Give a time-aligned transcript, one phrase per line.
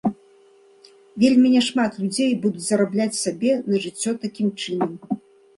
[1.23, 4.91] Вельмі няшмат людзей будуць зарабляць сабе на жыццё такім чынам.